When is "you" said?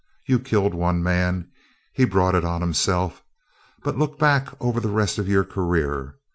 0.27-0.39